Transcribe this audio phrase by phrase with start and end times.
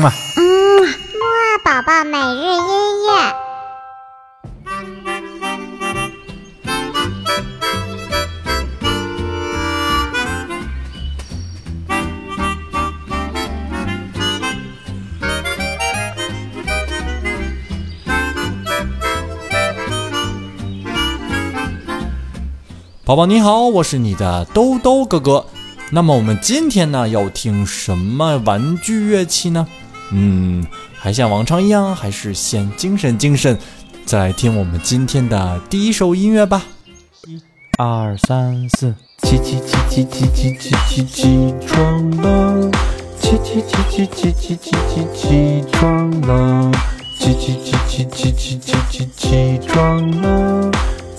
[0.00, 0.10] 嘛。
[0.36, 0.42] 嗯，
[0.82, 3.34] 木二宝宝每日音乐。
[23.04, 25.44] 宝宝你好，我是你的兜兜哥哥。
[25.90, 29.66] 那么我们今天呢要听什么玩具乐器呢？
[30.12, 30.66] 嗯，
[30.98, 33.56] 还像往常一样，还是先精神精神，
[34.04, 36.64] 再来听我们今天的第一首音乐吧。
[37.26, 37.40] 一、
[37.78, 42.70] 二、三、四，起起起起起起起起起床了，
[43.20, 46.72] 起起起起起起起起起床了，
[47.18, 50.70] 起起起起起起起起起床了，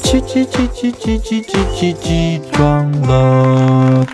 [0.04, 4.06] 起起起起起起起起起床了。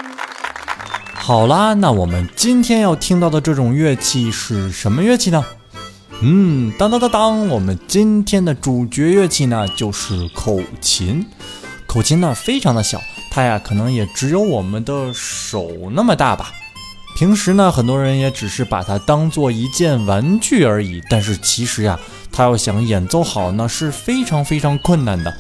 [1.27, 5.44] 好啦，那我们今天要听到的这种乐器是什么乐器呢？
[6.22, 11.25] 嗯，当当当当，我们今天的主角乐器呢就是口琴。
[11.86, 16.53] 口琴呢非常的小，它呀可能也只有我们的手那么大吧。
[17.17, 21.03] 平时呢，很多人也只是把它当做一件玩具而已。
[21.09, 22.00] 但是其实呀，
[22.31, 25.38] 它要想演奏好呢是非常非常困难的。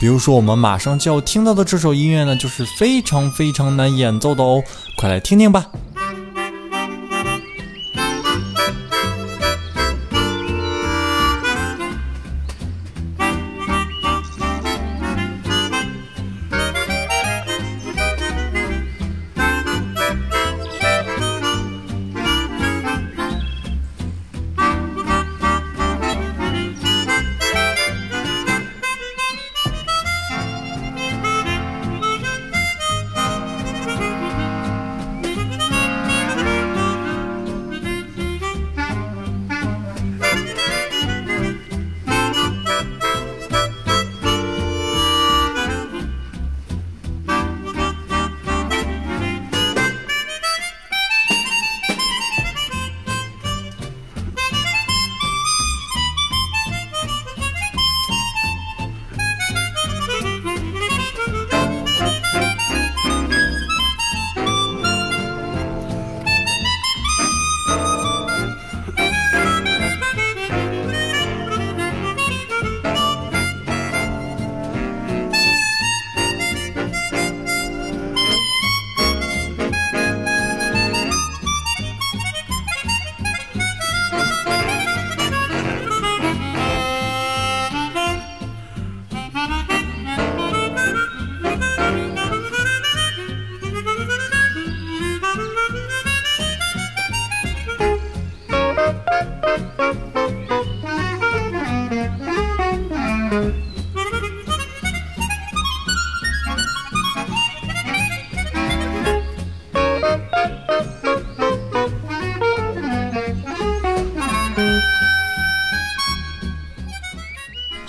[0.00, 4.64] 比如说，我们马上就要听到的这首音乐呢，就是非常非常难演奏的哦，
[4.96, 5.66] 快来听听吧。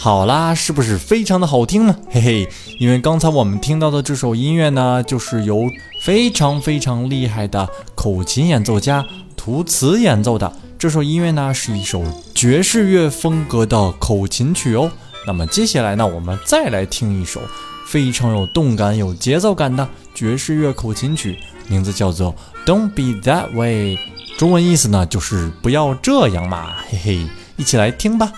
[0.03, 1.95] 好啦，是不是非常的好听呢？
[2.09, 5.69] 嘿嘿，因为刚才我们听到的这首音乐呢，就是由
[6.01, 9.05] 非常非常厉害的口琴演奏家
[9.37, 10.51] 图茨演奏的。
[10.79, 12.03] 这首音乐呢，是一首
[12.33, 14.91] 爵士乐风格的口琴曲哦。
[15.27, 17.39] 那么接下来呢，我们再来听一首
[17.85, 21.37] 非常有动感、有节奏感的爵士乐口琴曲，
[21.67, 22.33] 名字叫做
[22.67, 23.97] 《Don't Be That Way》，
[24.39, 26.73] 中文意思呢就是不要这样嘛。
[26.89, 28.31] 嘿嘿，一起来听吧。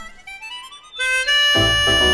[1.56, 2.13] Música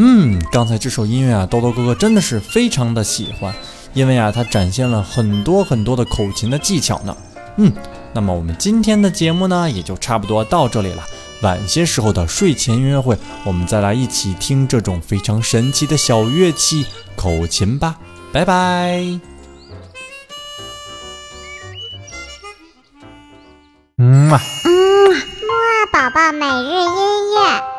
[0.00, 3.52] 嗯，刚才这首音乐啊，豆豆哥哥真的是非常的喜欢，
[3.94, 7.16] 因为啊，它展现了很多很多的口琴的技巧呢。
[7.56, 7.72] 嗯，
[8.12, 11.02] 那么我们今天的节目呢，也就差不多到这里了。
[11.42, 16.86] 晚些时候的睡前音乐会，我们再来一起听这种非常神奇的小乐器
[17.16, 17.98] 口琴吧。
[18.32, 19.02] 拜拜。
[23.96, 24.40] 嗯嘛。
[24.64, 24.70] 嗯，
[25.10, 27.77] 木二宝宝每日音乐。